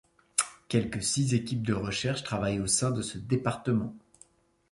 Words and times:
Quelque 0.67 0.99
six 0.99 1.35
équipes 1.35 1.61
de 1.61 1.75
recherche 1.75 2.23
travaillent 2.23 2.59
au 2.59 2.65
sein 2.65 2.89
de 2.89 3.03
ce 3.03 3.19
département. 3.19 3.93